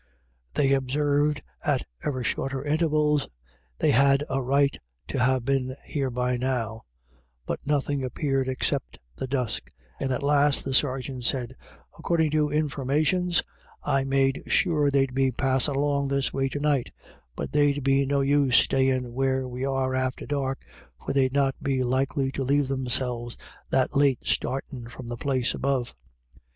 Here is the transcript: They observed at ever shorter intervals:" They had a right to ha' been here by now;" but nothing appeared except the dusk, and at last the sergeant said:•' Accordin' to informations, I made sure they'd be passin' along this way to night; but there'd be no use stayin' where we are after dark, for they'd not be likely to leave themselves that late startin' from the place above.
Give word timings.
They 0.55 0.73
observed 0.73 1.43
at 1.63 1.83
ever 2.03 2.23
shorter 2.23 2.63
intervals:" 2.63 3.27
They 3.77 3.91
had 3.91 4.23
a 4.31 4.41
right 4.41 4.75
to 5.09 5.23
ha' 5.23 5.37
been 5.43 5.75
here 5.85 6.09
by 6.09 6.37
now;" 6.37 6.85
but 7.45 7.67
nothing 7.67 8.03
appeared 8.03 8.47
except 8.49 8.97
the 9.17 9.27
dusk, 9.27 9.69
and 9.99 10.11
at 10.11 10.23
last 10.23 10.65
the 10.65 10.73
sergeant 10.73 11.25
said:•' 11.25 11.49
Accordin' 11.99 12.31
to 12.31 12.49
informations, 12.49 13.43
I 13.83 14.03
made 14.03 14.41
sure 14.47 14.89
they'd 14.89 15.13
be 15.13 15.31
passin' 15.31 15.75
along 15.75 16.07
this 16.07 16.33
way 16.33 16.49
to 16.49 16.59
night; 16.59 16.91
but 17.35 17.51
there'd 17.51 17.83
be 17.83 18.07
no 18.07 18.21
use 18.21 18.55
stayin' 18.57 19.13
where 19.13 19.47
we 19.47 19.65
are 19.65 19.93
after 19.93 20.25
dark, 20.25 20.65
for 21.05 21.13
they'd 21.13 21.31
not 21.33 21.53
be 21.61 21.83
likely 21.83 22.31
to 22.31 22.41
leave 22.41 22.69
themselves 22.69 23.37
that 23.69 23.95
late 23.95 24.25
startin' 24.25 24.87
from 24.89 25.09
the 25.09 25.15
place 25.17 25.53
above. 25.53 25.93